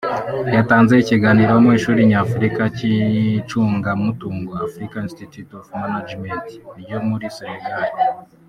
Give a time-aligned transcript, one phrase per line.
[0.55, 6.43] yatanze ikiganiro mu ishuri Nyafurika ry’Icungamutungo (African Institute of Management)
[6.81, 7.83] ryo muri Senegal